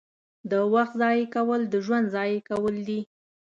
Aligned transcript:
•د 0.51 0.53
وخت 0.73 0.93
ضایع 1.01 1.25
کول 1.35 1.61
د 1.73 1.75
ژوند 1.85 2.05
ضایع 2.15 2.39
کول 2.49 2.75
دي. 2.87 3.01